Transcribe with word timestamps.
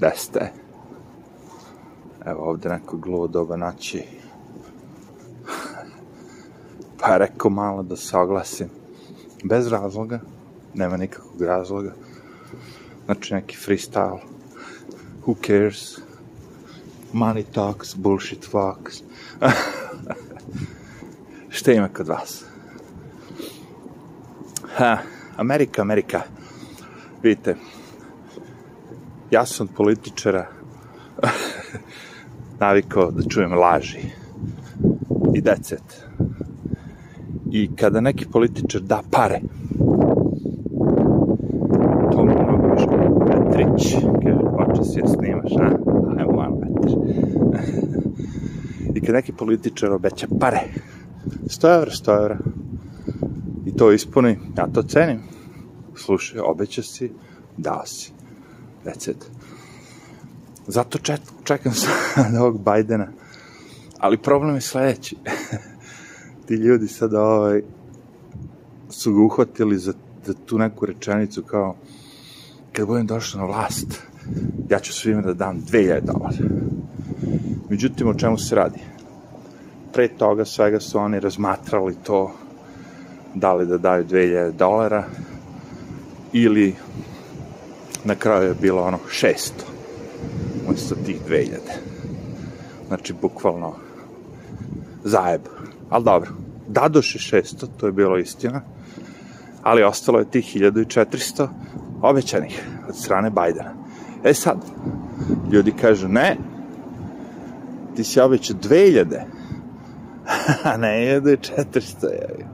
Gde 0.00 0.12
ste? 0.16 0.52
Evo 2.26 2.44
ovde 2.44 2.68
neko 2.68 2.96
gluvo 2.96 3.26
doba 3.26 3.56
naći. 3.56 4.02
Pa 6.98 7.16
rekao 7.16 7.50
malo 7.50 7.82
da 7.82 7.96
se 7.96 8.16
oglasim. 8.16 8.68
Bez 9.44 9.66
razloga. 9.66 10.20
Nema 10.74 10.96
nikakvog 10.96 11.42
razloga. 11.42 11.92
Znači 13.04 13.34
neki 13.34 13.56
freestyle. 13.56 14.18
Who 15.26 15.46
cares? 15.46 15.98
Money 17.12 17.44
talks, 17.52 17.94
bullshit 17.96 18.44
fucks. 18.44 19.02
Šta 21.56 21.72
ima 21.72 21.88
kod 21.88 22.08
vas? 22.08 22.44
Ha, 24.76 24.98
Amerika, 25.36 25.82
Amerika. 25.82 26.20
Vidite, 27.22 27.56
ja 29.30 29.46
sam 29.46 29.66
od 29.66 29.76
političara 29.76 30.46
navikao 32.60 33.10
da 33.10 33.22
čujem 33.22 33.52
laži 33.52 33.98
i 35.34 35.40
decet. 35.40 36.06
I 37.52 37.70
kada 37.76 38.00
neki 38.00 38.26
političar 38.32 38.80
da 38.80 39.02
pare, 39.10 39.40
to 42.12 42.24
mi 42.24 42.32
mnogo 42.32 42.74
više 42.74 42.86
Petrić, 43.26 43.92
kaže, 44.22 44.40
počeo 44.56 44.84
si 44.84 44.98
ja 44.98 45.06
snimaš, 45.06 45.52
a? 45.60 45.78
Ajmo 46.18 46.32
malo 46.32 46.56
vetar. 46.56 46.92
I 48.94 49.00
kada 49.00 49.12
neki 49.12 49.32
političar 49.32 49.92
obeća 49.92 50.26
pare, 50.40 50.60
100 51.44 51.76
evra, 51.76 51.90
100 51.90 52.22
evra, 52.22 52.38
i 53.66 53.76
to 53.76 53.92
ispuni, 53.92 54.38
ja 54.58 54.66
to 54.66 54.82
cenim. 54.82 55.18
Slušaj, 55.94 56.40
obeća 56.40 56.82
si, 56.82 57.12
dao 57.56 57.86
si. 57.86 58.19
That's 58.84 59.10
it. 59.10 59.30
Zato 60.66 60.98
čet, 60.98 61.20
čekam 61.44 61.72
sad 61.72 62.34
ovog 62.40 62.60
Bajdena. 62.60 63.06
Ali 63.98 64.18
problem 64.18 64.54
je 64.54 64.60
sledeći. 64.60 65.16
Ti 66.46 66.54
ljudi 66.54 66.88
sad 66.88 67.14
ovaj, 67.14 67.62
su 68.90 69.14
ga 69.14 69.20
uhvatili 69.20 69.78
za, 69.78 69.92
za 70.26 70.34
tu 70.46 70.58
neku 70.58 70.86
rečenicu 70.86 71.42
kao 71.42 71.76
kad 72.72 72.86
budem 72.86 73.06
došao 73.06 73.40
na 73.40 73.46
vlast, 73.46 74.02
ja 74.68 74.78
ću 74.78 74.92
svima 74.92 75.22
da 75.22 75.34
dam 75.34 75.60
2000 75.60 76.00
dolara. 76.00 76.36
Međutim, 77.68 78.08
o 78.08 78.14
čemu 78.14 78.38
se 78.38 78.54
radi? 78.54 78.78
Pre 79.92 80.08
toga 80.08 80.44
svega 80.44 80.80
su 80.80 80.98
oni 80.98 81.20
razmatrali 81.20 81.96
to 82.02 82.32
da 83.34 83.54
li 83.54 83.66
da 83.66 83.78
daju 83.78 84.04
2000 84.04 84.52
dolara 84.52 85.04
ili 86.32 86.74
na 88.04 88.14
kraju 88.14 88.48
je 88.48 88.54
bilo 88.54 88.82
ono 88.82 88.98
600 89.22 89.50
umesto 90.70 90.94
tih 91.06 91.16
2000. 91.28 91.56
Znači, 92.88 93.14
bukvalno 93.22 93.74
zajeb. 95.04 95.40
Ali 95.90 96.04
dobro, 96.04 96.30
dadoše 96.68 97.18
600, 97.18 97.66
to 97.76 97.86
je 97.86 97.92
bilo 97.92 98.18
istina, 98.18 98.60
ali 99.62 99.82
ostalo 99.82 100.18
je 100.18 100.30
tih 100.30 100.56
1400 100.56 101.48
obećanih 102.02 102.62
od 102.88 102.96
strane 102.96 103.30
Bajdena. 103.30 103.74
E 104.24 104.34
sad, 104.34 104.58
ljudi 105.52 105.72
kažu, 105.72 106.08
ne, 106.08 106.36
ti 107.96 108.04
si 108.04 108.20
obećao 108.20 108.56
2000, 108.56 109.20
a 110.72 110.76
ne 110.76 111.20
1400, 111.20 112.04
je. 112.04 112.46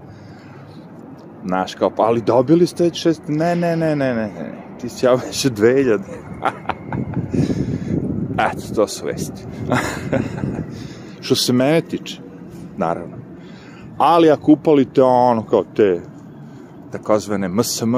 Znaš, 1.47 1.75
kao, 1.75 1.91
pa, 1.91 2.03
ali 2.03 2.23
dobili 2.23 2.67
ste 2.67 2.85
već 2.85 3.07
600, 3.07 3.19
ne, 3.29 3.57
ne, 3.57 3.77
ne, 3.77 3.97
ne, 3.97 4.15
ne, 4.15 4.31
ne, 4.35 4.66
ti 4.79 5.07
obećao 5.07 5.51
2000. 5.51 6.01
Eto, 8.53 8.75
to 8.75 8.89
su 8.89 9.07
vesti. 9.07 9.43
Što 11.21 11.35
se 11.35 11.53
mene 11.53 11.81
tiče, 11.81 12.21
naravno. 12.77 13.17
Ali 13.99 14.31
ako 14.31 14.53
upalite 14.53 15.03
ono 15.03 15.47
kao 15.47 15.65
te 15.77 16.01
takozvane 16.93 17.49
MSM, 17.49 17.95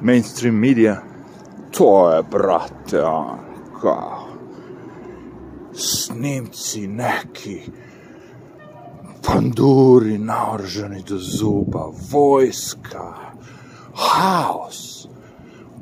mainstream 0.00 0.54
media, 0.54 1.02
to 1.70 2.12
je, 2.12 2.22
brate, 2.22 3.02
ono, 3.02 3.38
kao 3.80 4.26
snimci 5.76 6.86
neki, 6.86 7.60
panduri 9.26 10.18
naoržani 10.18 11.02
do 11.02 11.18
zuba, 11.18 11.90
vojska, 12.10 13.14
haos, 13.94 15.08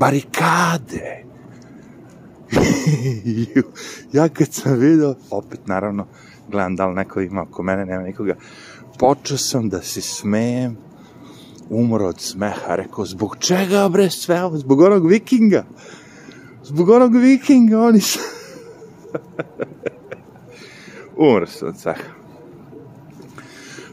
barikade. 0.05 1.25
ja 4.13 4.29
kad 4.29 4.53
sam 4.53 4.79
video, 4.79 5.15
opet 5.31 5.67
naravno, 5.67 6.07
gledam 6.51 6.77
da 6.77 6.87
li 6.87 6.95
neko 6.95 7.21
ima 7.21 7.43
oko 7.43 7.63
mene, 7.63 7.87
nema 7.87 8.03
nikoga, 8.03 8.37
počeo 8.99 9.39
sam 9.39 9.69
da 9.69 9.83
se 9.83 10.01
smejem, 10.01 10.77
umro 11.71 12.07
od 12.07 12.21
smeha, 12.21 12.75
rekao, 12.75 13.07
zbog 13.07 13.37
čega 13.39 13.89
bre 13.89 14.11
sve 14.11 14.45
ovo, 14.45 14.59
zbog 14.59 14.81
onog 14.81 15.09
vikinga, 15.09 15.65
zbog 16.65 16.89
onog 16.89 17.17
vikinga, 17.17 17.81
oni 17.81 18.01
su... 18.01 18.19
umro 21.29 21.47
sam 21.47 21.69
od 21.69 21.79
smeha. 21.81 22.15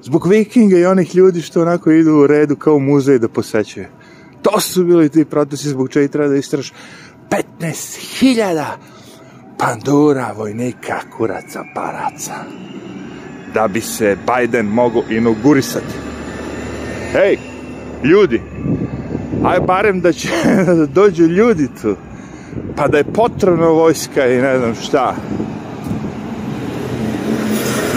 Zbog 0.04 0.28
vikinga 0.28 0.78
i 0.78 0.86
onih 0.86 1.16
ljudi 1.16 1.42
što 1.42 1.62
onako 1.62 1.92
idu 1.92 2.12
u 2.12 2.28
redu 2.28 2.56
kao 2.56 2.80
muzej 2.80 3.20
da 3.20 3.28
posećaju. 3.28 4.01
To 4.42 4.60
su 4.60 4.84
bili 4.84 5.10
ti 5.10 5.26
protesti 5.26 5.70
zbog 5.70 5.90
čega 5.90 6.08
treba 6.08 6.28
da 6.28 6.36
istraš 6.36 6.74
15.000 7.30 8.66
pandura, 9.58 10.34
vojnika, 10.38 11.00
kuraca, 11.18 11.64
paraca. 11.76 12.34
Da 13.54 13.68
bi 13.68 13.82
se 13.82 14.18
Biden 14.28 14.66
mogo 14.66 15.04
inaugurisati. 15.10 15.94
Hej, 17.12 17.38
ljudi, 18.04 18.42
aj 19.44 19.60
barem 19.60 20.02
da 20.02 20.14
će 20.14 20.30
da 20.66 20.86
dođu 21.02 21.24
ljudi 21.24 21.68
tu. 21.82 21.96
Pa 22.76 22.88
da 22.88 22.98
je 22.98 23.04
potrebna 23.04 23.68
vojska 23.68 24.28
i 24.28 24.42
ne 24.42 24.58
znam 24.58 24.76
šta. 24.76 25.16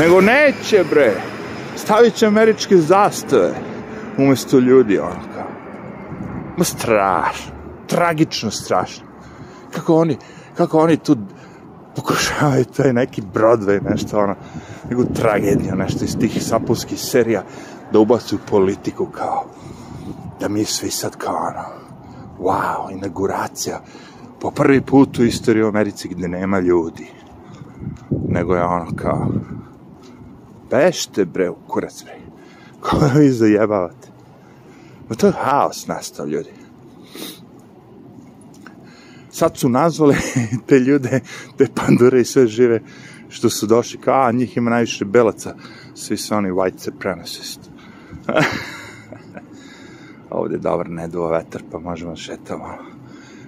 Nego 0.01 0.21
neće, 0.21 0.85
bre. 0.91 1.13
Stavit 1.77 2.15
će 2.15 2.27
američke 2.27 2.77
zastave 2.77 3.51
umesto 4.19 4.59
ljudi, 4.59 4.99
ono. 4.99 5.34
Ma 6.57 6.65
strašno. 6.65 7.53
Tragično 7.87 8.51
strašno. 8.51 9.05
Kako 9.71 9.95
oni, 9.95 10.19
kako 10.57 10.79
oni 10.79 10.97
tu 10.97 11.17
pokušavaju 11.97 12.65
taj 12.65 12.93
neki 12.93 13.23
Broadway, 13.35 13.91
nešto 13.91 14.19
ono, 14.19 14.35
neku 14.91 15.05
tragediju, 15.15 15.75
nešto 15.75 16.05
iz 16.05 16.19
tih 16.19 16.45
sapulskih 16.45 17.01
serija, 17.01 17.43
da 17.93 17.99
ubacuju 17.99 18.39
politiku 18.51 19.07
kao, 19.07 19.45
da 20.41 20.49
mi 20.49 20.65
svi 20.65 20.91
sad 20.91 21.17
kao 21.17 21.37
ono, 21.37 21.65
wow, 22.41 22.93
inauguracija, 22.93 23.81
po 24.41 24.51
prvi 24.51 24.81
put 24.81 25.19
u 25.19 25.25
istoriji 25.25 25.65
u 25.65 25.69
Americi 25.69 26.09
gde 26.09 26.29
nema 26.29 26.59
ljudi, 26.59 27.07
nego 28.29 28.55
je 28.55 28.65
ono 28.65 28.91
kao, 28.97 29.27
bešte 30.71 31.25
bre 31.25 31.51
u 31.51 31.57
kurac 31.67 32.05
bre, 32.05 32.19
koga 32.91 33.07
vi 33.07 33.31
zajebavate. 33.31 34.14
Ma 35.09 35.15
to 35.15 35.27
je 35.27 35.33
haos 35.33 35.87
nastao 35.87 36.27
ljudi. 36.27 36.51
Sad 39.31 39.57
su 39.57 39.69
nazvali 39.69 40.17
te 40.67 40.79
ljude, 40.79 41.21
te 41.57 41.67
pandure 41.75 42.21
i 42.21 42.25
sve 42.25 42.47
žive 42.47 42.81
što 43.29 43.51
su 43.51 43.67
došli, 43.67 44.01
kao, 44.01 44.23
a 44.23 44.33
njih 44.33 44.57
ima 44.57 44.71
najviše 44.71 45.05
belaca, 45.05 45.57
svi 45.95 46.17
su 46.17 46.35
oni 46.35 46.51
white 46.51 46.79
supremacist. 46.79 47.61
Ovde 50.31 50.55
je 50.55 50.59
dobar 50.59 50.91
ne 50.91 51.09
duva 51.09 51.39
vetar, 51.39 51.63
pa 51.73 51.79
možemo 51.79 52.11
da 52.11 52.17
šetamo. 52.17 52.65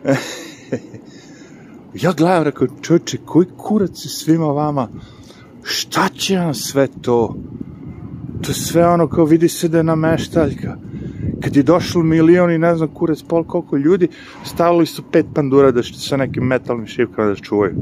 ja 2.02 2.12
gledam, 2.12 2.42
rekao, 2.42 2.68
čovječe, 2.82 3.18
koji 3.24 3.46
kurac 3.56 4.04
je 4.04 4.08
svima 4.08 4.46
vama? 4.46 4.88
Šta 5.62 6.08
će 6.08 6.38
vam 6.38 6.54
sve 6.54 6.88
to? 7.02 7.36
To 8.42 8.52
sve 8.52 8.86
ono 8.86 9.08
kao 9.08 9.24
vidi 9.24 9.48
se 9.48 9.68
da 9.68 9.78
je 9.78 9.84
nameštaljka. 9.84 10.76
Kad 11.46 11.56
je 11.56 11.62
došlo 11.62 12.02
milion 12.02 12.50
i 12.50 12.58
ne 12.58 12.74
znam 12.76 12.88
kurac 12.88 13.22
pol 13.22 13.44
koliko 13.44 13.76
ljudi, 13.76 14.08
stavili 14.44 14.86
su 14.86 15.02
pet 15.12 15.26
pandura 15.34 15.70
da 15.70 15.82
sa 15.82 16.16
nekim 16.16 16.42
metalnim 16.42 16.86
šipkama 16.86 17.28
da 17.28 17.34
čuvaju. 17.34 17.74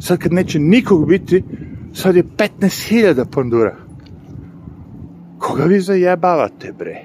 Sad 0.00 0.18
kad 0.18 0.32
neće 0.32 0.58
nikog 0.58 1.08
biti, 1.08 1.44
sad 1.92 2.16
je 2.16 2.24
15.000 2.24 3.24
pandura. 3.30 3.76
Koga 5.38 5.64
vi 5.64 5.80
zajebavate, 5.80 6.72
bre? 6.78 7.04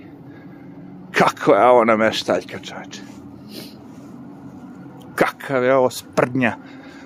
Kako 1.12 1.54
je 1.54 1.66
ovo 1.66 1.86
nameštaljka, 1.86 2.60
čače? 2.60 3.02
Kakav 5.16 5.64
je 5.64 5.76
ovo 5.76 5.90
sprdnja 5.90 6.56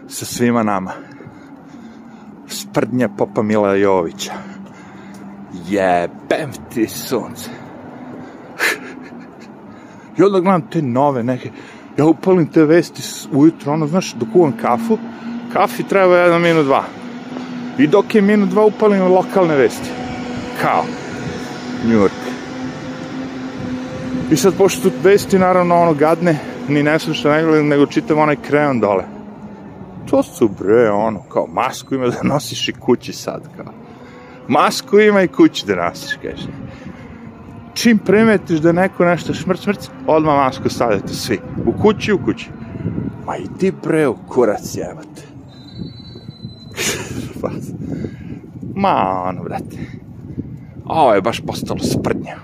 sa 0.08 0.26
svima 0.26 0.64
nama? 0.64 0.92
Sprdnja 2.48 3.10
Popa 3.18 3.42
Mila 3.42 3.76
Jovića. 3.76 4.34
Jebem 5.68 6.52
ti 6.74 6.88
sunce. 6.88 7.50
I 10.18 10.24
onda 10.24 10.40
gledam 10.40 10.62
te 10.62 10.82
nove 10.82 11.24
neke 11.24 11.52
Ja 11.98 12.06
upalim 12.06 12.48
te 12.48 12.66
vesti 12.66 13.02
ujutro, 13.32 13.74
ono, 13.74 13.88
znaš, 13.88 14.14
dok 14.14 14.30
uvam 14.34 14.54
kafu, 14.62 14.98
kafi 15.54 15.84
treba 15.84 16.18
jedan 16.18 16.42
minut 16.42 16.66
dva. 16.66 16.84
I 17.78 17.88
dok 17.88 18.16
je 18.16 18.22
minut 18.22 18.50
dva 18.50 18.66
upalim 18.66 19.02
lokalne 19.02 19.56
vesti. 19.56 19.90
Kao, 20.62 20.86
New 21.86 22.00
York. 22.00 22.24
I 24.32 24.36
sad, 24.36 24.54
pošto 24.58 24.90
vesti, 25.04 25.40
naravno, 25.40 25.76
ono, 25.76 25.94
gadne, 25.94 26.40
ni 26.68 26.84
ne 26.84 27.00
slušam, 27.00 27.32
ne 27.32 27.44
gledam, 27.44 27.68
nego 27.68 27.86
čitam 27.86 28.20
onaj 28.20 28.36
kreon 28.36 28.80
dole. 28.80 29.04
To 30.10 30.24
su, 30.24 30.50
bre, 30.60 30.90
ono, 30.90 31.20
kao, 31.20 31.48
masku 31.48 31.96
ima 31.96 32.08
da 32.08 32.24
nosiš 32.24 32.70
i 32.70 32.74
kući 32.74 33.14
sad, 33.14 33.42
kao. 33.58 33.74
Masku 34.48 35.00
ima 35.00 35.22
i 35.22 35.28
kući 35.28 35.66
da 35.66 35.76
nosiš, 35.76 36.18
kaže. 36.22 36.48
Čim 37.74 37.98
primetiš 37.98 38.60
da 38.60 38.72
neko 38.72 39.06
nešto 39.06 39.34
šmrc, 39.34 39.62
šmrc, 39.62 39.90
odmah 40.08 40.36
masku 40.36 40.70
stavljate 40.70 41.14
svi. 41.14 41.40
U 41.66 41.74
kući, 41.82 42.14
u 42.14 42.20
kući. 42.26 42.50
Ma 43.26 43.38
i 43.38 43.48
ti 43.60 43.72
bre 43.84 44.08
u 44.08 44.16
kurac 44.28 44.76
jebate. 44.76 45.22
Ma, 48.76 49.24
ono, 49.26 49.44
brate. 49.44 49.78
Ovo 50.86 51.14
je 51.14 51.22
baš 51.22 51.40
postalo 51.40 51.80
sprdnja. 51.80 52.36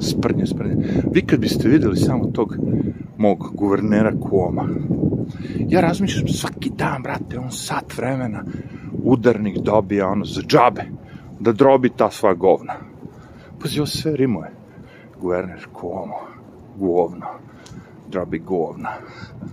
Sprdnja, 0.00 0.46
sprdnja. 0.46 0.76
Vi 1.12 1.22
kad 1.22 1.40
biste 1.40 1.68
videli 1.68 1.96
samo 1.96 2.26
tog 2.26 2.56
mog 3.16 3.50
guvernera 3.54 4.12
Kuoma, 4.20 4.68
ja 5.68 5.80
razmišljam 5.80 6.28
svaki 6.28 6.70
dan, 6.70 7.02
brate, 7.02 7.38
on 7.38 7.50
sat 7.50 7.96
vremena 7.96 8.44
udarnik 9.02 9.58
dobija 9.58 10.08
ono 10.08 10.24
za 10.24 10.42
džabe, 10.42 10.82
da 11.40 11.52
drobi 11.52 11.90
ta 11.96 12.10
sva 12.10 12.34
govna. 12.34 12.74
Pazi, 13.62 13.80
ovo 13.80 13.86
sve 13.86 14.16
rimuje. 14.16 14.50
Guverner 15.20 15.66
Cuomo, 15.80 16.18
govno, 16.76 17.26
drobi 18.08 18.38
govna. 18.38 18.92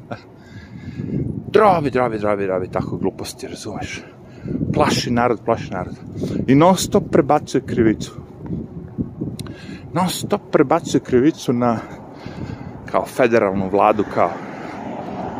drobi, 1.53 1.89
drobi, 1.89 2.19
drobi, 2.19 2.45
drobi, 2.45 2.67
tako 2.67 2.97
gluposti, 2.97 3.47
razumeš? 3.47 4.03
Plaši 4.73 5.11
narod, 5.11 5.39
plaši 5.45 5.71
narod. 5.71 5.95
I 6.47 6.55
non 6.55 6.75
stop 6.75 7.03
prebacuje 7.11 7.61
krivicu. 7.61 8.11
Non 9.93 10.09
stop 10.09 10.41
prebacuje 10.51 11.01
krivicu 11.01 11.53
na 11.53 11.79
kao 12.91 13.05
federalnu 13.05 13.69
vladu, 13.69 14.03
kao 14.13 14.29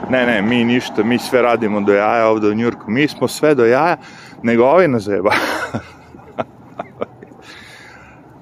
ne, 0.10 0.26
ne, 0.26 0.42
mi 0.42 0.64
ništa, 0.64 1.04
mi 1.04 1.20
sve 1.20 1.42
radimo 1.42 1.82
do 1.82 1.94
jaja 1.94 2.28
ovde 2.28 2.48
u 2.48 2.54
Njurku, 2.54 2.92
mi 2.92 3.08
smo 3.08 3.28
sve 3.28 3.56
do 3.56 3.66
jaja, 3.66 3.98
nego 4.44 4.64
ovaj 4.64 4.88
nas 4.88 5.04
zeba. 5.04 5.32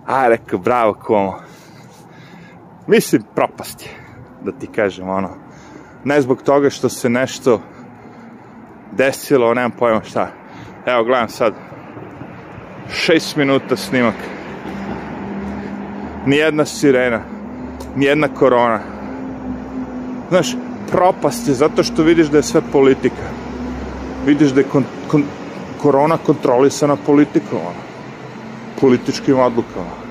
A, 0.06 0.28
rekao, 0.28 0.60
bravo, 0.60 0.94
komo. 0.94 1.40
Mislim, 2.88 3.24
propast 3.36 3.82
je, 3.82 3.90
da 4.44 4.52
ti 4.52 4.68
kažem, 4.68 5.10
ono. 5.10 5.30
Ne 6.04 6.22
zbog 6.22 6.42
toga 6.42 6.70
što 6.70 6.90
se 6.90 7.10
nešto 7.10 7.62
desilo, 8.92 9.54
nemam 9.54 9.72
pojma 9.72 10.04
šta. 10.04 10.28
Evo, 10.86 11.04
gledam 11.04 11.30
sad, 11.30 11.54
šest 12.90 13.36
minuta 13.36 13.76
snimak. 13.76 14.16
Nijedna 16.26 16.66
sirena, 16.66 17.22
nijedna 17.96 18.28
korona. 18.28 18.80
Znaš, 20.30 20.56
propast 20.92 21.48
je 21.48 21.54
zato 21.54 21.84
što 21.84 22.04
vidiš 22.04 22.28
da 22.28 22.38
je 22.38 22.44
sve 22.44 22.62
politika. 22.72 23.30
Vidiš 24.26 24.52
da 24.52 24.60
je 24.60 24.68
kon, 24.68 24.84
kon, 25.08 25.24
korona 25.82 26.18
kontrolisana 26.18 26.96
politikom, 27.06 27.60
ono. 27.60 27.93
Političkim 28.82 29.40
odlukama. 29.40 30.04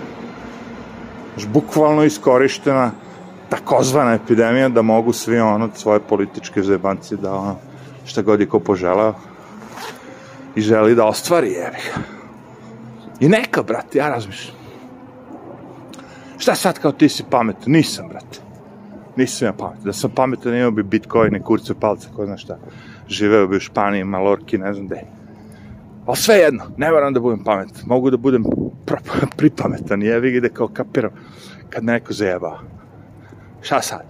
Bukvalno 1.52 2.04
iskorištena 2.04 2.90
takozvana 3.48 4.14
epidemija 4.14 4.68
da 4.68 4.82
mogu 4.82 5.12
svi 5.12 5.40
ono 5.40 5.68
svoje 5.74 6.00
političke 6.00 6.62
zebanci 6.62 7.16
da 7.16 7.34
ono 7.34 7.56
šta 8.04 8.22
god 8.22 8.40
je 8.40 8.48
ko 8.48 8.60
poželao 8.60 9.14
i 10.54 10.60
želi 10.60 10.94
da 10.94 11.06
ostvari 11.06 11.52
jebi 11.52 11.78
ga. 11.88 12.00
I 13.20 13.28
neka, 13.28 13.62
brate, 13.62 13.98
ja 13.98 14.08
razmišljam. 14.08 14.56
Šta 16.38 16.54
sad 16.54 16.78
kao 16.78 16.92
ti 16.92 17.08
si 17.08 17.24
pametan? 17.30 17.72
Nisam, 17.72 18.08
brate. 18.08 18.40
Nisam 19.16 19.46
ja 19.46 19.52
pametan. 19.52 19.84
Da 19.84 19.92
sam 19.92 20.10
pametan, 20.10 20.54
imao 20.54 20.70
bi 20.70 20.82
bitcoine, 20.82 21.42
kurce 21.42 21.74
palce, 21.74 22.08
ko 22.16 22.26
zna 22.26 22.36
šta. 22.36 22.58
Živeo 23.08 23.46
bi 23.46 23.56
u 23.56 23.60
Španiji, 23.60 24.04
Malorki, 24.04 24.58
ne 24.58 24.72
znam 24.74 24.86
gde. 24.86 25.04
Ali 26.06 26.16
sve 26.16 26.34
jedno, 26.34 26.64
ne 26.76 26.90
moram 26.90 27.14
da 27.14 27.20
budem 27.20 27.44
pametan. 27.44 27.82
Mogu 27.86 28.10
da 28.10 28.16
budem 28.16 28.44
pripametan, 29.36 30.02
jevi 30.02 30.32
ga 30.32 30.40
da 30.40 30.48
kao 30.48 30.68
kapiram 30.68 31.10
kad 31.70 31.84
neko 31.84 32.12
zajebao. 32.12 32.58
Šta 33.60 33.82
sad? 33.82 34.02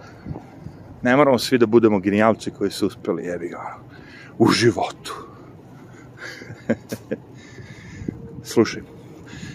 Ne 1.03 1.17
moramo 1.17 1.39
svi 1.39 1.59
da 1.59 1.67
budemo 1.67 1.99
genijalci 1.99 2.51
koji 2.51 2.71
su 2.71 2.87
uspeli, 2.87 3.25
jebi 3.25 3.49
ga, 3.49 3.77
u 4.39 4.49
životu. 4.49 5.27
Slušaj, 8.53 8.83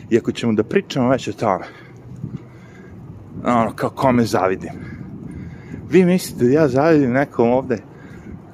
i 0.09 0.17
ako 0.17 0.31
ćemo 0.31 0.53
da 0.53 0.63
pričamo 0.63 1.09
već 1.09 1.27
o 1.27 1.33
tome, 1.33 1.65
ono, 3.45 3.73
kao 3.75 3.89
kome 3.89 4.23
zavidim. 4.23 4.73
Vi 5.89 6.05
mislite 6.05 6.45
da 6.45 6.51
ja 6.51 6.67
zavidim 6.67 7.11
nekom 7.11 7.51
ovde 7.51 7.77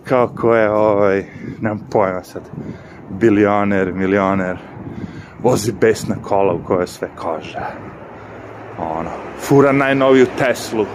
kao 0.04 0.28
ko 0.28 0.56
je, 0.56 0.72
ovaj, 0.72 1.26
nemam 1.62 1.88
pojma 1.92 2.24
sad, 2.24 2.42
bilioner, 3.20 3.94
milioner, 3.94 4.58
vozi 5.44 5.72
besna 5.72 6.16
kola 6.22 6.54
u 6.54 6.64
kojoj 6.64 6.88
sve 6.88 7.10
koža. 7.16 7.66
Ono, 8.80 9.10
fura 9.40 9.72
najnoviju 9.72 10.26
Teslu, 10.38 10.86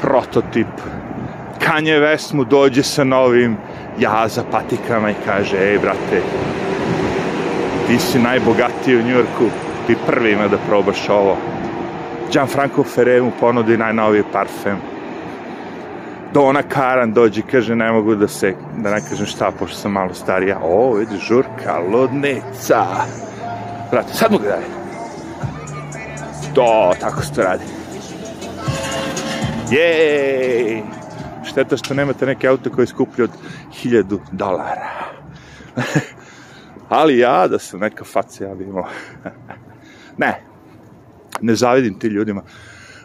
prototip. 0.00 0.66
Kanye 1.60 2.00
West 2.00 2.34
mu 2.34 2.44
dođe 2.44 2.82
sa 2.82 3.04
novim 3.04 3.56
jaza 3.98 4.42
patikama 4.50 5.10
i 5.10 5.14
kaže, 5.24 5.56
ej, 5.56 5.78
brate, 5.78 6.22
ti 7.86 7.98
si 7.98 8.18
najbogatiji 8.18 8.96
u 8.96 9.02
Njurku, 9.02 9.50
ti 9.86 9.96
prvi 10.06 10.32
ima 10.32 10.48
da 10.48 10.56
probaš 10.68 11.08
ovo. 11.08 11.36
Gianfranco 12.32 12.84
Ferre 12.84 13.22
mu 13.22 13.32
ponudi 13.40 13.76
najnoviji 13.76 14.22
parfem. 14.32 14.89
Dona 16.32 16.62
Karan 16.62 17.12
dođe 17.12 17.42
kaže, 17.50 17.76
ne 17.76 17.92
mogu 17.92 18.14
da 18.14 18.28
se, 18.28 18.54
da 18.78 18.90
ne 18.94 19.00
kažem 19.08 19.26
šta, 19.26 19.50
pošto 19.58 19.76
sam 19.76 19.92
malo 19.92 20.14
starija. 20.14 20.58
O, 20.62 20.94
vidi, 20.94 21.18
žurka, 21.18 21.78
lodnica. 21.92 22.86
Brate, 23.90 24.14
sad 24.14 24.32
mogu 24.32 24.44
da 24.44 24.54
je. 24.54 24.80
To, 26.54 26.92
tako 27.00 27.22
se 27.22 27.32
to 27.32 27.42
radi. 27.42 27.64
Jej! 29.70 30.82
Šteta 31.44 31.76
što 31.76 31.94
nemate 31.94 32.26
neke 32.26 32.48
auto 32.48 32.70
koje 32.70 32.86
je 33.16 33.24
od 33.24 33.30
1000 33.84 34.18
dolara. 34.32 34.90
Ali 36.88 37.18
ja, 37.18 37.48
da 37.48 37.58
sam 37.58 37.80
neka 37.80 38.04
faca, 38.04 38.44
ja 38.44 38.54
bi 38.54 38.64
imao. 38.64 38.86
ne, 40.22 40.42
ne 41.40 41.54
zavidim 41.54 41.98
ti 41.98 42.06
ljudima. 42.06 42.42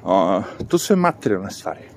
O, 0.03 0.41
to 0.67 0.77
su 0.77 0.85
sve 0.85 0.95
materijalne 0.95 1.51
stvari. 1.51 1.94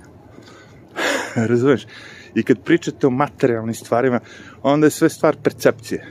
Razumeš? 1.51 1.87
I 2.35 2.43
kad 2.43 2.59
pričate 2.65 3.07
o 3.07 3.11
materijalnim 3.11 3.75
stvarima, 3.75 4.21
onda 4.63 4.87
je 4.87 4.91
sve 4.91 5.09
stvar 5.09 5.37
percepcije. 5.43 6.07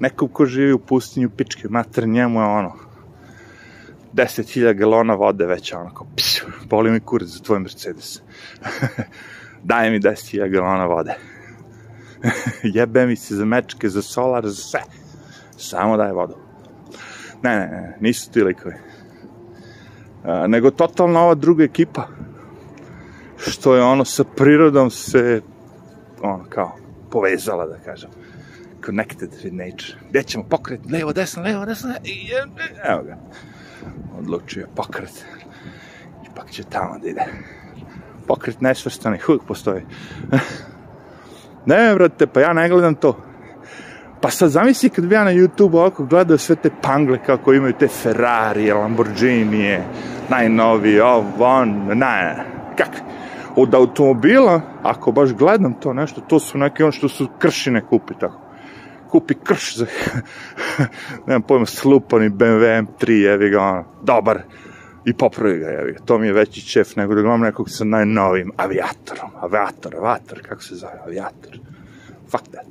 Nekom 0.00 0.28
ko 0.28 0.46
živi 0.46 0.72
u 0.72 0.78
pustinju 0.78 1.30
pičke 1.30 1.68
mater, 1.68 2.08
njemu 2.08 2.40
je 2.40 2.46
ono, 2.46 2.72
10.000 4.14 4.74
galona 4.74 5.14
vode 5.14 5.46
već 5.46 5.72
ono 5.72 5.94
kao, 5.94 6.06
pšu, 6.16 6.46
boli 6.70 6.90
mi 6.90 7.00
kurac 7.00 7.28
za 7.28 7.42
tvoj 7.42 7.60
Mercedes. 7.60 8.22
Daj 9.70 9.90
mi 9.90 10.00
10.000 10.00 10.50
galona 10.50 10.86
vode. 10.86 11.14
Jebe 12.76 13.06
mi 13.06 13.16
se 13.16 13.36
za 13.36 13.44
mečke, 13.44 13.88
za 13.88 14.02
solar, 14.02 14.46
za 14.48 14.54
sve. 14.54 14.80
Samo 15.56 15.96
daj 15.96 16.12
vodu. 16.12 16.36
Ne, 17.42 17.58
ne, 17.58 17.66
ne, 17.66 17.96
nisu 18.00 18.30
ti 18.30 18.42
likovi. 18.42 18.74
A, 20.24 20.46
nego 20.46 20.70
totalno 20.70 21.20
ova 21.20 21.34
druga 21.34 21.64
ekipa, 21.64 22.08
što 23.38 23.74
je 23.74 23.82
ono 23.82 24.04
sa 24.04 24.24
prirodom 24.24 24.90
se, 24.90 25.40
ono 26.22 26.44
kao, 26.48 26.76
povezala, 27.10 27.66
da 27.66 27.78
kažem. 27.78 28.10
Connected 28.86 29.30
with 29.44 29.52
nature. 29.52 29.98
Gde 30.10 30.22
ćemo 30.22 30.44
pokret, 30.44 30.80
levo, 30.92 31.12
desno, 31.12 31.42
levo, 31.42 31.64
desno, 31.64 31.94
i 32.04 32.28
evo 32.84 33.02
ga 33.02 33.16
odlučio 34.18 34.66
pokret. 34.74 35.24
Ipak 36.32 36.50
će 36.50 36.62
tamo 36.62 36.98
da 36.98 37.08
ide. 37.08 37.24
Pokret 38.26 38.60
nesvrstanih 38.60 39.28
uvijek 39.28 39.42
postoji. 39.42 39.82
ne, 41.66 41.94
brate, 41.94 42.26
pa 42.26 42.40
ja 42.40 42.52
ne 42.52 42.68
gledam 42.68 42.94
to. 42.94 43.16
Pa 44.20 44.30
sad 44.30 44.50
zamisli 44.50 44.90
kad 44.90 45.06
bi 45.06 45.14
ja 45.14 45.24
na 45.24 45.32
YouTube 45.32 45.76
ovako 45.76 46.04
gledao 46.04 46.38
sve 46.38 46.56
te 46.56 46.70
pangle 46.82 47.18
kako 47.26 47.52
imaju 47.52 47.72
te 47.72 47.88
Ferrari, 47.88 48.72
Lamborghini, 48.72 49.78
najnoviji, 50.28 51.00
ovo, 51.00 51.44
on, 51.44 51.86
ne, 51.94 52.44
kak? 52.76 52.88
Od 53.60 53.74
automobila, 53.74 54.60
ako 54.82 55.12
baš 55.12 55.32
gledam 55.32 55.80
to 55.80 55.92
nešto, 55.92 56.20
to 56.20 56.38
su 56.40 56.58
neke 56.58 56.84
ono 56.84 56.92
što 56.92 57.08
su 57.08 57.28
kršine 57.38 57.86
kupi 57.86 58.14
tako 58.20 58.48
kupi 59.10 59.34
krš 59.44 59.76
za, 59.76 59.86
nemam 61.26 61.42
pojma, 61.42 61.66
slupani 61.66 62.30
BMW 62.30 62.86
M3, 62.86 63.10
jevi 63.10 63.50
ga, 63.50 63.62
ono, 63.62 63.84
dobar, 64.02 64.42
i 65.04 65.12
popravi 65.12 65.58
ga, 65.58 65.66
jevi 65.66 65.92
ga. 65.92 65.98
To 66.04 66.18
mi 66.18 66.26
je 66.26 66.32
veći 66.32 66.66
čef 66.66 66.96
nego 66.96 67.14
da 67.14 67.22
gledam 67.22 67.40
nekog 67.40 67.70
sa 67.70 67.84
najnovijim 67.84 68.52
avijatorom. 68.56 69.30
Avijator, 69.40 69.96
avatar, 69.96 70.40
kako 70.42 70.62
se 70.62 70.74
zove, 70.74 71.00
avijator. 71.04 71.58
Fuck 72.30 72.44
that. 72.44 72.66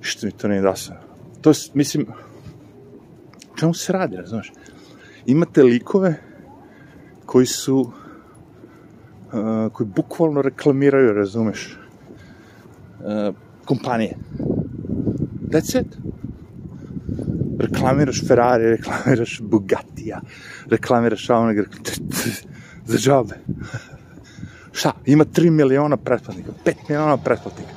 Što 0.00 0.26
mi 0.26 0.32
to 0.32 0.48
nije 0.48 0.62
dosadno. 0.62 1.02
To, 1.40 1.52
mislim, 1.74 2.06
čemu 3.58 3.74
se 3.74 3.92
radi, 3.92 4.16
razumeš? 4.16 4.52
Imate 5.26 5.62
likove 5.62 6.14
koji 7.26 7.46
su, 7.46 7.92
koji 9.72 9.86
bukvalno 9.86 10.42
reklamiraju, 10.42 11.12
razumeš, 11.12 11.78
uh, 13.00 13.34
kompanije. 13.64 14.16
That's 15.50 15.80
it 15.80 16.10
reklamiraš 17.60 18.22
Ferrari, 18.28 18.70
reklamiraš 18.70 19.40
Bugatija, 19.40 20.20
reklamiraš 20.70 21.30
onoga, 21.30 21.62
za 22.90 22.98
džabe. 22.98 23.34
Šta? 24.72 24.92
Ima 25.06 25.24
3 25.24 25.50
miliona 25.50 25.96
pretplatnika, 25.96 26.50
5 26.64 26.74
miliona 26.88 27.16
pretplatnika. 27.16 27.70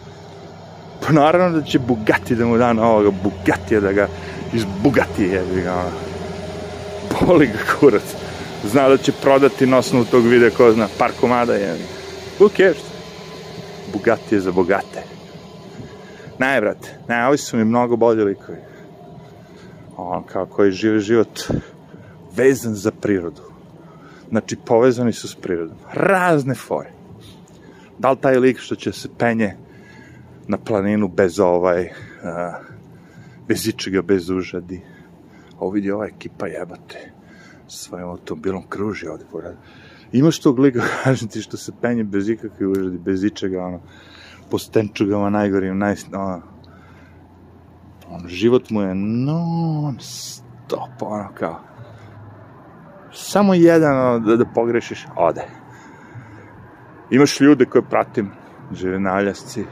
Pa 1.08 1.14
naravno 1.14 1.60
da 1.60 1.66
će 1.66 1.80
Bugatti 1.80 2.36
da 2.36 2.46
mu 2.46 2.58
da 2.58 2.74
na 2.74 2.88
ovoga 2.88 3.12
Bugatija, 3.24 3.80
da 3.80 3.92
ga 3.94 4.08
iz 4.54 4.66
Bugatije 4.84 5.30
jebi 5.30 5.62
ga, 5.62 5.74
ono. 5.74 5.92
Boli 7.28 7.48
ga 7.48 7.60
kurac. 7.80 8.16
Zna 8.64 8.90
da 8.90 8.98
će 8.98 9.12
prodati 9.22 9.66
na 9.66 9.78
osnovu 9.78 10.06
tog 10.06 10.28
videa, 10.28 10.50
ko 10.50 10.72
zna, 10.72 10.88
par 10.98 11.12
komada 11.20 11.54
jebi. 11.54 11.84
Who 12.40 12.50
cares? 12.58 12.84
Bugatti 13.94 14.36
je 14.36 14.42
za 14.42 14.52
bogate. 14.52 15.04
Ne, 16.40 16.62
brate, 16.62 16.98
ne, 17.08 17.28
ovi 17.28 17.38
su 17.38 17.58
mi 17.58 17.66
mnogo 17.66 17.96
bolji 17.96 18.24
likovi 18.24 18.74
on 19.98 20.24
kao 20.24 20.46
koji 20.46 20.72
žive 20.72 21.00
život 21.00 21.40
vezan 22.36 22.76
za 22.76 22.92
prirodu. 22.92 23.42
Znači, 24.30 24.56
povezani 24.66 25.14
su 25.14 25.28
s 25.28 25.36
prirodom. 25.36 25.78
Razne 25.94 26.56
fore. 26.56 26.90
Da 28.00 28.12
li 28.12 28.18
taj 28.18 28.38
lik 28.38 28.60
što 28.60 28.76
će 28.76 28.92
se 28.92 29.10
penje 29.18 29.56
na 30.48 30.58
planinu 30.58 31.08
bez 31.08 31.40
ovaj, 31.40 31.84
uh, 31.84 31.90
bez 33.48 33.68
ičega, 33.68 34.02
bez 34.02 34.30
užadi. 34.30 34.82
Ovo 35.60 35.72
vidi 35.72 35.92
ova 35.92 36.06
ekipa 36.06 36.48
jebate 36.48 37.12
svojim 37.78 38.08
automobilom 38.08 38.64
kruži 38.70 39.08
ovde 39.08 39.26
pored. 39.32 39.54
Imaš 40.12 40.40
tog 40.40 40.60
lika, 40.60 40.82
kažem 41.04 41.28
ti, 41.28 41.42
što 41.42 41.58
se 41.58 41.72
penje 41.82 42.04
bez 42.04 42.30
ikakve 42.30 42.68
užadi, 42.68 42.98
bez 42.98 43.24
ičega, 43.24 43.64
ono, 43.64 43.80
po 44.52 44.58
stenčugama 44.58 45.30
najgorim, 45.30 45.78
naj, 45.78 45.96
ono, 46.14 46.42
ono, 48.10 48.28
život 48.28 48.70
mu 48.70 48.82
je 48.82 48.96
non 48.96 49.98
stop, 50.00 51.02
ono 51.02 51.30
kao, 51.34 51.60
samo 53.12 53.54
jedan, 53.54 53.98
ono, 53.98 54.20
da, 54.20 54.36
da 54.36 54.46
pogrešiš, 54.46 55.06
ode. 55.16 55.42
Imaš 57.10 57.40
ljude 57.42 57.66
koje 57.66 57.82
pratim, 57.82 58.32
žive 58.72 59.00
naljasci, 59.00 59.66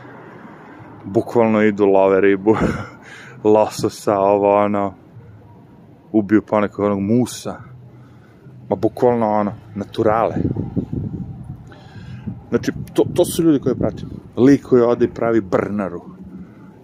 bukvalno 1.03 1.61
idu 1.61 1.85
love 1.85 2.21
ribu, 2.21 2.55
lososa, 3.53 4.19
ovo, 4.19 4.55
ono, 4.55 4.93
ubiju 6.11 6.41
ponekog 6.41 6.85
onog 6.85 6.99
musa, 6.99 7.70
ma 8.71 8.75
bukvalno, 8.75 9.29
ono, 9.29 9.53
naturale. 9.75 10.35
Znači, 12.49 12.71
to, 12.93 13.05
to 13.13 13.25
su 13.25 13.43
ljudi 13.43 13.59
koje 13.59 13.75
pratim. 13.75 14.09
Lik 14.37 14.63
koji 14.63 14.81
ode 14.81 15.05
i 15.05 15.13
pravi 15.13 15.41
brnaru 15.41 16.01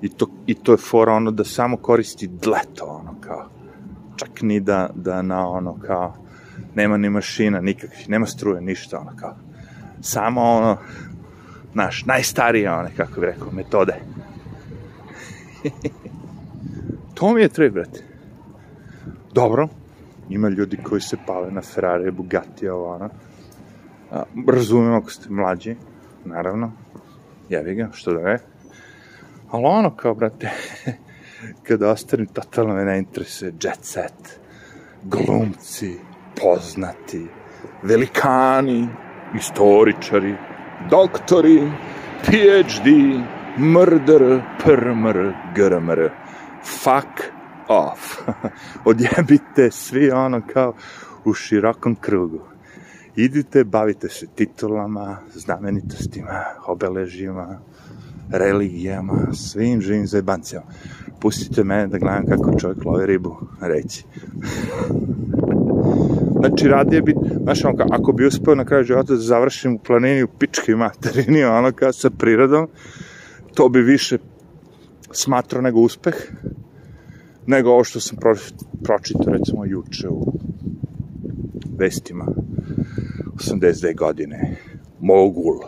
I 0.01 0.09
to, 0.09 0.27
I 0.47 0.53
to 0.53 0.71
je 0.71 0.77
fora 0.77 1.13
ono 1.13 1.31
da 1.31 1.43
samo 1.43 1.77
koristi 1.77 2.27
dleto, 2.27 2.85
ono 2.85 3.15
kao, 3.21 3.49
čak 4.15 4.41
ni 4.41 4.59
da, 4.59 4.89
da 4.95 5.21
na 5.21 5.47
ono 5.49 5.77
kao, 5.79 6.13
nema 6.75 6.97
ni 6.97 7.09
mašina 7.09 7.61
nikakvih, 7.61 8.09
nema 8.09 8.25
struje, 8.25 8.61
ništa, 8.61 8.99
ono 8.99 9.15
kao, 9.15 9.35
samo 10.01 10.41
ono, 10.41 10.77
naš, 11.73 12.05
najstarije, 12.05 12.71
one, 12.71 12.91
kako 12.97 13.19
bi 13.21 13.25
rekao, 13.25 13.51
metode. 13.51 13.95
to 17.15 17.33
mi 17.33 17.41
je 17.41 17.49
treba, 17.49 17.73
brate. 17.73 18.03
Dobro, 19.33 19.67
ima 20.29 20.49
ljudi 20.49 20.77
koji 20.83 21.01
se 21.01 21.17
pale 21.27 21.51
na 21.51 21.61
Ferrari, 21.61 22.11
Bugatti, 22.11 22.69
ovo, 22.69 22.95
ono. 22.95 23.09
A, 24.11 24.23
razumem 24.47 24.93
ako 24.93 25.11
ste 25.11 25.29
mlađi, 25.29 25.75
naravno, 26.25 26.71
jevi 27.49 27.75
ga, 27.75 27.89
što 27.91 28.13
da 28.13 28.21
ne, 28.21 28.39
Ali 29.51 29.65
ono 29.65 29.95
kao, 29.95 30.13
brate, 30.13 30.49
kada 31.67 31.91
ostane 31.91 32.25
totalno 32.33 32.73
me 32.73 32.85
ne 32.85 32.97
interesuje 32.97 33.53
jet 33.63 33.79
set, 33.81 34.39
glumci, 35.03 35.95
poznati, 36.41 37.27
velikani, 37.83 38.87
istoričari, 39.35 40.35
doktori, 40.89 41.71
PhD, 42.25 42.87
murder, 43.57 44.41
prmr, 44.63 45.33
grmr, 45.55 46.09
fuck 46.63 47.36
off. 47.67 48.17
Odjebite 48.85 49.71
svi 49.71 50.11
ono 50.11 50.41
kao 50.53 50.73
u 51.25 51.33
širokom 51.33 51.95
krugu. 51.95 52.39
Idite, 53.15 53.63
bavite 53.63 54.09
se 54.09 54.27
titulama, 54.35 55.17
znamenitostima, 55.33 56.43
obeležima, 56.67 57.59
religijama, 58.31 59.33
svim 59.33 59.81
živim 59.81 60.07
zajebancijama. 60.07 60.65
Pustite 61.19 61.63
mene 61.63 61.87
da 61.87 61.97
gledam 61.97 62.25
kako 62.25 62.59
čovjek 62.59 62.85
lovi 62.85 63.05
ribu, 63.05 63.37
reći. 63.61 64.03
znači, 66.39 66.67
radije 66.67 67.01
bi, 67.01 67.15
znaš, 67.43 67.65
ono, 67.65 67.85
ako 67.91 68.11
bi 68.11 68.25
uspeo 68.25 68.55
na 68.55 68.65
kraju 68.65 68.83
života 68.83 69.13
da 69.13 69.19
završim 69.19 69.75
u 69.75 69.79
planini 69.79 70.23
u 70.23 70.27
pički 70.27 70.75
materini, 70.75 71.43
ono 71.43 71.71
kao 71.71 71.93
sa 71.93 72.09
prirodom, 72.09 72.67
to 73.53 73.69
bi 73.69 73.81
više 73.81 74.17
smatrao 75.11 75.61
nego 75.61 75.79
uspeh, 75.79 76.15
nego 77.47 77.71
ovo 77.71 77.83
što 77.83 77.99
sam 77.99 78.17
pro, 78.17 78.35
pročitao, 78.83 79.33
recimo, 79.33 79.65
juče 79.65 80.09
u 80.09 80.33
vestima 81.77 82.25
82 83.35 83.95
godine. 83.95 84.55
Mogul 84.99 85.59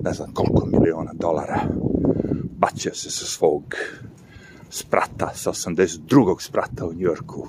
ne 0.00 0.12
znam 0.12 0.34
koliko 0.34 0.66
miliona 0.66 1.12
dolara. 1.14 1.60
Bacio 2.58 2.94
se 2.94 3.10
sa 3.10 3.24
svog 3.24 3.74
sprata, 4.70 5.30
sa 5.34 5.50
82. 5.50 6.40
sprata 6.40 6.86
u 6.86 6.94
Njorku 6.94 7.46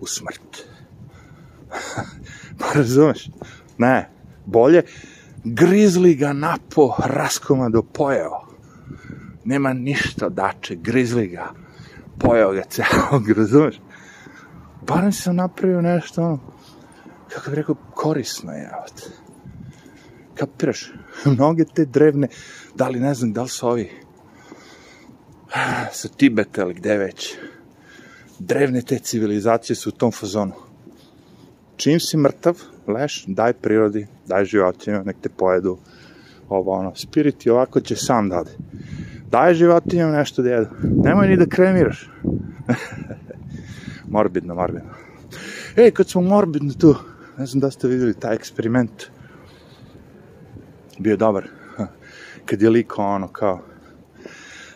u 0.00 0.06
smrt. 0.06 0.66
pa 2.58 2.66
razumeš? 2.74 3.30
Ne, 3.78 4.10
bolje 4.46 4.82
grizli 5.44 6.14
ga 6.14 6.32
napo, 6.32 6.94
raskoma 7.04 7.68
do 7.68 7.82
pojeo. 7.82 8.40
Nema 9.44 9.72
ništa 9.72 10.28
dače, 10.28 10.74
grizli 10.74 11.26
ga, 11.26 11.50
pojeo 12.18 12.52
ga 12.52 12.62
celog, 12.68 13.30
razumeš? 13.38 13.80
Barem 14.86 15.12
sam 15.12 15.36
napravio 15.36 15.80
nešto, 15.80 16.38
kako 17.28 17.50
bih 17.50 17.56
rekao, 17.56 17.74
korisno 17.94 18.52
je, 18.52 18.70
kapiraš? 20.34 20.92
Mnoge 21.36 21.64
te 21.74 21.84
drevne, 21.84 22.28
da 22.74 22.88
li 22.88 23.00
ne 23.00 23.14
znam, 23.14 23.32
da 23.32 23.42
li 23.42 23.48
su 23.48 23.68
ovi 23.68 23.90
sa 25.98 26.08
Tibeta 26.08 26.62
ili 26.62 26.74
gde 26.74 26.98
već, 26.98 27.34
drevne 28.38 28.82
te 28.82 28.98
civilizacije 28.98 29.76
su 29.76 29.88
u 29.88 29.92
tom 29.92 30.12
fazonu. 30.12 30.52
Čim 31.76 32.00
si 32.00 32.16
mrtav, 32.16 32.58
leš, 32.86 33.24
daj 33.26 33.52
prirodi, 33.52 34.06
daj 34.26 34.44
životinju, 34.44 35.04
nek 35.04 35.16
te 35.22 35.28
pojedu, 35.28 35.78
ovo 36.48 36.72
ono, 36.72 36.94
spirit 36.94 37.46
i 37.46 37.50
ovako 37.50 37.80
će 37.80 37.96
sam 37.96 38.28
dade. 38.28 38.50
Daj 39.32 39.54
životinjom 39.54 40.10
nešto 40.12 40.42
da 40.42 40.50
jedu. 40.50 40.66
Nemoj 40.82 41.28
ni 41.28 41.36
da 41.36 41.46
kremiraš. 41.46 42.10
morbidno, 44.14 44.54
morbidno. 44.54 44.90
Ej, 45.76 45.90
kad 45.90 46.08
smo 46.08 46.20
morbidno 46.20 46.72
tu, 46.72 46.94
ne 47.38 47.46
znam 47.46 47.60
da 47.60 47.70
ste 47.70 47.88
videli 47.88 48.14
taj 48.14 48.34
eksperiment, 48.34 49.06
bio 50.98 51.16
dobar. 51.16 51.48
Kad 52.44 52.62
je 52.62 52.70
liko 52.70 53.02
ono 53.02 53.28
kao 53.28 53.60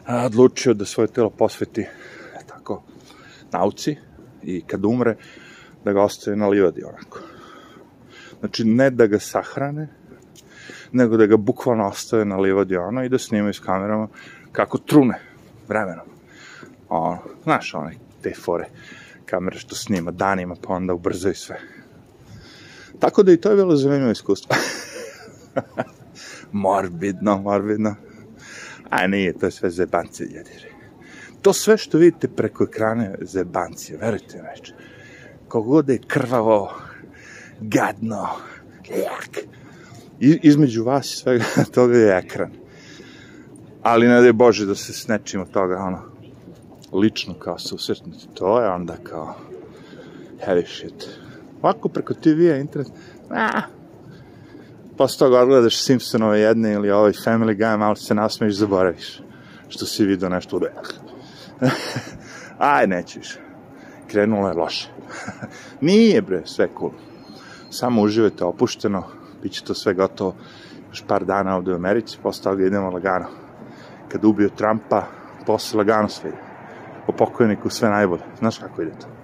odlučio 0.08 0.74
da 0.74 0.84
svoje 0.84 1.08
telo 1.08 1.30
posveti 1.30 1.80
e, 1.80 2.46
tako 2.46 2.82
nauci 3.52 3.96
i 4.42 4.60
kad 4.60 4.84
umre 4.84 5.16
da 5.84 5.92
ga 5.92 6.02
ostaje 6.02 6.36
na 6.36 6.48
livadi 6.48 6.84
onako. 6.84 7.20
Znači 8.40 8.64
ne 8.64 8.90
da 8.90 9.06
ga 9.06 9.18
sahrane, 9.18 9.88
nego 10.92 11.16
da 11.16 11.26
ga 11.26 11.36
bukvalno 11.36 11.86
ostave 11.86 12.24
na 12.24 12.36
livadi 12.36 12.76
ono 12.76 13.04
i 13.04 13.08
da 13.08 13.18
snimaju 13.18 13.54
s 13.54 13.60
kamerama 13.60 14.08
kako 14.56 14.78
trune 14.78 15.20
vremenom. 15.68 16.06
Ono, 16.88 17.18
znaš, 17.42 17.74
one 17.74 17.94
te 18.22 18.32
fore 18.34 18.68
kamere 19.26 19.58
što 19.58 19.74
snima 19.74 20.10
danima, 20.10 20.56
pa 20.62 20.72
onda 20.72 20.94
ubrzaju 20.94 21.34
sve. 21.34 21.60
Tako 22.98 23.22
da 23.22 23.32
i 23.32 23.36
to 23.36 23.50
je 23.50 23.56
bilo 23.56 23.76
zanimljivo 23.76 24.10
iskustvo. 24.10 24.56
morbidno, 26.66 27.38
morbidno. 27.38 27.94
A 28.90 29.06
nije, 29.06 29.38
to 29.38 29.46
je 29.46 29.50
sve 29.50 29.70
zebancije, 29.70 30.28
jedire. 30.32 30.70
To 31.42 31.52
sve 31.52 31.78
što 31.78 31.98
vidite 31.98 32.28
preko 32.28 32.64
ekrana 32.64 33.04
je 33.04 33.16
zebancije, 33.20 33.98
verujte 33.98 34.42
mi. 34.42 34.72
Kogod 35.48 35.88
je 35.88 35.98
krvavo, 36.06 36.74
gadno, 37.60 38.28
jak. 38.88 39.44
I, 40.20 40.38
između 40.42 40.84
vas 40.84 41.12
i 41.12 41.16
svega 41.16 41.44
toga 41.74 41.96
je 41.96 42.18
ekran. 42.18 42.65
Ali 43.86 44.08
ne 44.08 44.20
da 44.20 44.26
je 44.26 44.32
Bože 44.32 44.66
da 44.66 44.74
se 44.74 44.92
s 44.92 45.08
nečim 45.08 45.40
od 45.40 45.50
toga, 45.50 45.78
ono, 45.78 45.98
lično 46.92 47.34
kao 47.34 47.58
susretnuti. 47.58 48.28
To 48.34 48.60
je 48.60 48.70
onda 48.70 48.96
kao 49.02 49.34
heavy 50.46 50.66
shit. 50.66 51.08
Ovako 51.62 51.88
preko 51.88 52.14
TV-a, 52.14 52.56
internet, 52.56 52.92
a, 53.30 53.60
posle 54.96 55.18
toga 55.18 55.40
odgledaš 55.40 55.82
Simpsonove 55.82 56.40
jedne 56.40 56.72
ili 56.72 56.90
ovaj 56.90 57.12
Family 57.12 57.56
Guy, 57.58 57.76
malo 57.76 57.96
se 57.96 58.14
nasmeješ, 58.14 58.54
zaboraviš 58.54 59.22
što 59.68 59.86
si 59.86 60.04
vidio 60.04 60.28
nešto 60.28 60.56
u 60.56 60.60
Aj, 62.58 62.86
neće 62.86 63.18
više. 63.18 63.40
Krenulo 64.06 64.48
je 64.48 64.54
loše. 64.54 64.88
Nije, 65.80 66.22
bre, 66.22 66.42
sve 66.44 66.68
cool. 66.78 66.92
Samo 67.70 68.02
uživajte 68.02 68.44
opušteno, 68.44 69.04
bit 69.42 69.52
će 69.52 69.64
to 69.64 69.74
sve 69.74 69.94
gotovo 69.94 70.34
još 70.90 71.04
par 71.06 71.24
dana 71.24 71.56
ovde 71.56 71.72
u 71.72 71.76
Americi, 71.76 72.18
posle 72.22 72.42
toga 72.42 72.66
idemo 72.66 72.90
lagano. 72.90 73.45
Kad 74.08 74.24
ubio 74.24 74.48
Trumpa, 74.48 75.02
posle 75.46 75.78
lagano 75.78 76.08
sve 76.08 76.30
ide. 76.30 76.38
Po 77.06 77.12
pokojniku 77.12 77.70
sve 77.70 77.90
najbolje. 77.90 78.22
Znaš 78.38 78.58
kako 78.58 78.82
ide 78.82 78.92
to? 79.00 79.15